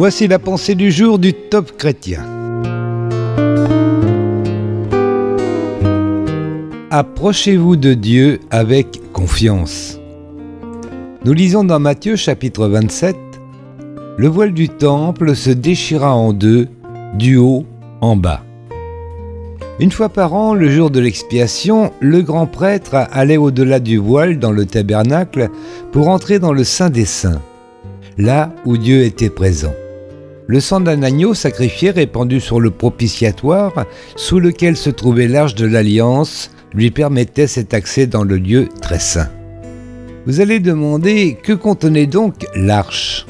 [0.00, 2.24] Voici la pensée du jour du top chrétien.
[6.90, 10.00] Approchez-vous de Dieu avec confiance.
[11.26, 13.14] Nous lisons dans Matthieu chapitre 27,
[14.16, 16.68] Le voile du temple se déchira en deux,
[17.12, 17.66] du haut
[18.00, 18.42] en bas.
[19.80, 24.38] Une fois par an, le jour de l'expiation, le grand prêtre allait au-delà du voile
[24.38, 25.50] dans le tabernacle
[25.92, 27.42] pour entrer dans le Saint des Saints,
[28.16, 29.74] là où Dieu était présent.
[30.50, 33.86] Le sang d'un agneau sacrifié répandu sur le propitiatoire,
[34.16, 38.98] sous lequel se trouvait l'arche de l'alliance, lui permettait cet accès dans le lieu très
[38.98, 39.28] saint.
[40.26, 43.26] Vous allez demander que contenait donc l'arche?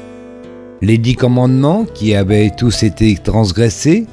[0.81, 4.07] Les dix commandements qui avaient tous été transgressés,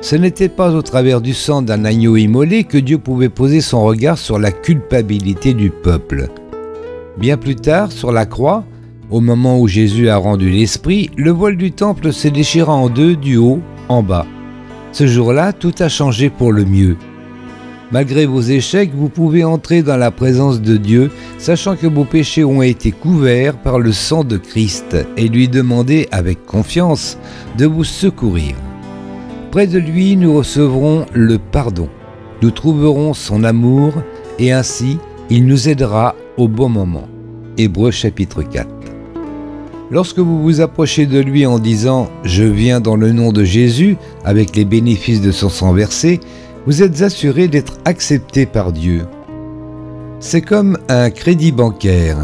[0.00, 3.82] ce n'était pas au travers du sang d'un agneau immolé que Dieu pouvait poser son
[3.82, 6.28] regard sur la culpabilité du peuple.
[7.18, 8.64] Bien plus tard, sur la croix,
[9.12, 13.14] au moment où Jésus a rendu l'esprit, le voile du temple se déchira en deux
[13.14, 14.26] du haut en bas.
[14.92, 16.96] Ce jour-là, tout a changé pour le mieux.
[17.92, 22.42] Malgré vos échecs, vous pouvez entrer dans la présence de Dieu, sachant que vos péchés
[22.42, 27.18] ont été couverts par le sang de Christ, et lui demander avec confiance
[27.58, 28.54] de vous secourir.
[29.50, 31.90] Près de lui, nous recevrons le pardon.
[32.40, 33.92] Nous trouverons son amour
[34.38, 37.08] et ainsi, il nous aidera au bon moment.
[37.58, 38.81] Hébreu chapitre 4.
[39.90, 43.92] Lorsque vous vous approchez de lui en disant⁇ Je viens dans le nom de Jésus⁇
[44.24, 46.20] avec les bénéfices de son sang versé,
[46.66, 49.06] vous êtes assuré d'être accepté par Dieu.
[50.20, 52.16] C'est comme un crédit bancaire.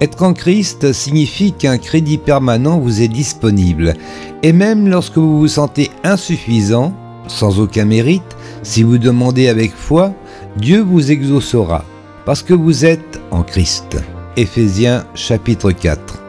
[0.00, 3.94] Être en Christ signifie qu'un crédit permanent vous est disponible.
[4.42, 6.92] Et même lorsque vous vous sentez insuffisant,
[7.28, 10.12] sans aucun mérite, si vous demandez avec foi,
[10.56, 11.84] Dieu vous exaucera,
[12.26, 13.96] parce que vous êtes en Christ.
[14.36, 16.25] Éphésiens chapitre 4.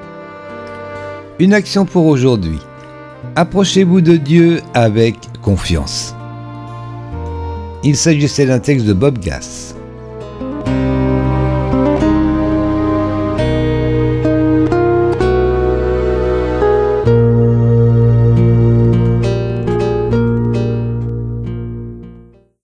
[1.40, 2.58] Une action pour aujourd'hui.
[3.36, 6.16] Approchez-vous de Dieu avec confiance.
[7.84, 9.76] Il s'agissait d'un texte de Bob Gass.